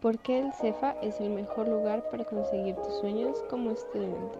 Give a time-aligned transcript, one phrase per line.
[0.00, 4.38] ¿Por qué el CEFA es el mejor lugar para conseguir tus sueños como estudiante?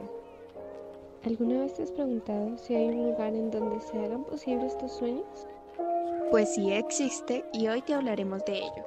[1.25, 4.93] ¿Alguna vez te has preguntado si hay un lugar en donde se hagan posibles tus
[4.93, 5.25] sueños?
[6.31, 8.85] Pues sí existe y hoy te hablaremos de ello.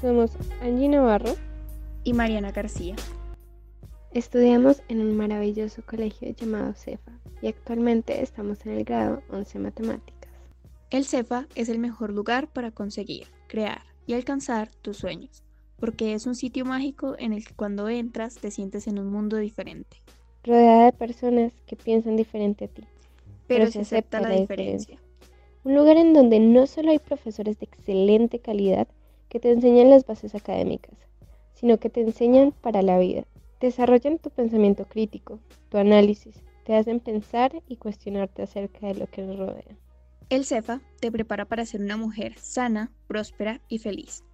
[0.00, 1.36] Somos Angie Navarro
[2.02, 2.96] y Mariana García.
[4.16, 7.12] Estudiamos en un maravilloso colegio llamado CEFA
[7.42, 10.30] y actualmente estamos en el grado 11 Matemáticas.
[10.88, 15.42] El CEFA es el mejor lugar para conseguir, crear y alcanzar tus sueños,
[15.78, 19.36] porque es un sitio mágico en el que cuando entras te sientes en un mundo
[19.36, 19.98] diferente.
[20.44, 22.84] Rodeada de personas que piensan diferente a ti.
[23.46, 24.98] Pero, se acepta, la, diferencia.
[25.62, 28.88] Un lugar en donde no solo hay profesores de excelente calidad
[29.28, 30.94] que te enseñan las bases académicas,
[31.52, 33.26] sino que te enseñan para la vida.
[33.60, 39.22] Desarrollan tu pensamiento crítico, tu análisis, te hacen pensar y cuestionarte acerca de lo que
[39.22, 39.78] nos rodea.
[40.28, 44.24] El CEFA te prepara para ser una mujer sana, próspera y feliz,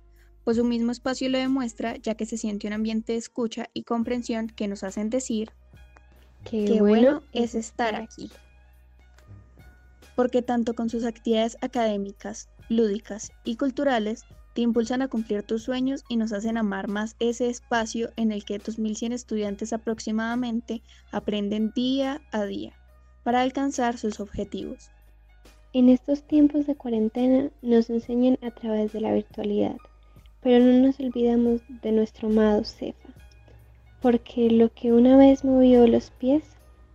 [0.42, 3.84] pues su mismo espacio lo demuestra ya que se siente un ambiente de escucha y
[3.84, 5.50] comprensión que nos hacen decir
[6.48, 8.30] qué, bueno es estar aquí.
[10.16, 16.04] Porque tanto con sus actividades académicas, lúdicas y culturales, te impulsan a cumplir tus sueños
[16.08, 21.72] y nos hacen amar más ese espacio en el que tus 1100 estudiantes aproximadamente aprenden
[21.74, 22.72] día a día
[23.22, 24.90] para alcanzar sus objetivos.
[25.72, 29.76] En estos tiempos de cuarentena nos enseñan a través de la virtualidad,
[30.42, 33.08] pero no nos olvidamos de nuestro amado Cefa,
[34.02, 36.44] porque lo que una vez movió los pies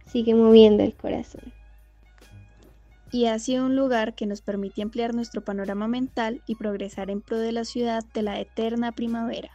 [0.05, 1.53] sigue moviendo el corazón
[3.11, 7.21] y ha sido un lugar que nos permite ampliar nuestro panorama mental y progresar en
[7.21, 9.51] pro de la ciudad de la eterna primavera.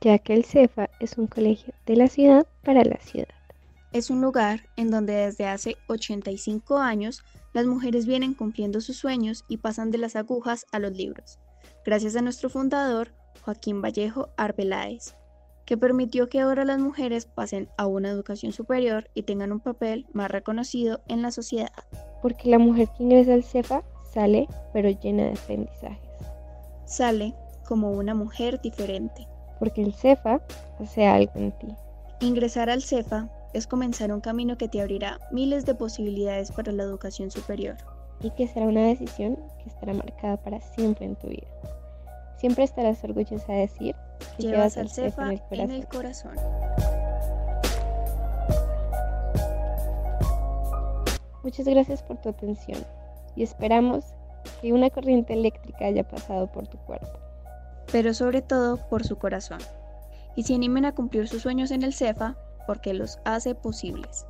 [0.00, 3.28] Ya que el CEFA es un colegio de la ciudad para la ciudad.
[3.92, 9.44] Es un lugar en donde desde hace 85 años las mujeres vienen cumpliendo sus sueños
[9.48, 11.38] y pasan de las agujas a los libros,
[11.84, 15.14] gracias a nuestro fundador, Joaquín Vallejo Arbeláez,
[15.68, 20.06] que permitió que ahora las mujeres pasen a una educación superior y tengan un papel
[20.14, 21.68] más reconocido en la sociedad.
[22.22, 26.08] Porque la mujer que ingresa al CEFA sale pero llena de aprendizajes.
[26.86, 27.34] Sale
[27.66, 29.28] como una mujer diferente.
[29.58, 30.40] Porque el CEFA
[30.80, 31.66] hace algo en ti.
[32.20, 36.84] Ingresar al CEFA es comenzar un camino que te abrirá miles de posibilidades para la
[36.84, 37.76] educación superior.
[38.22, 41.46] Y que será una decisión que estará marcada para siempre en tu vida.
[42.38, 43.96] Siempre estarás orgullosa de decir
[44.36, 46.36] que llevas al cefa en el corazón.
[51.42, 52.84] Muchas gracias por tu atención
[53.34, 54.04] y esperamos
[54.60, 57.18] que una corriente eléctrica haya pasado por tu cuerpo.
[57.90, 59.58] Pero sobre todo por su corazón.
[60.36, 64.26] Y se animen a cumplir sus sueños en el CEFA porque los hace posibles.